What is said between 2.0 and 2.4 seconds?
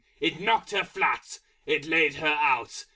her